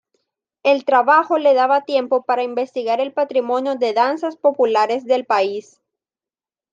El 0.63 0.83
trabajo 0.83 1.37
le 1.37 1.53
daba 1.53 1.85
tiempo 1.85 2.23
para 2.23 2.41
investigar 2.41 2.99
el 2.99 3.13
patrimonio 3.13 3.75
de 3.75 3.93
danzas 3.93 4.35
populares 4.35 5.05
del 5.05 5.25
país. 5.27 5.79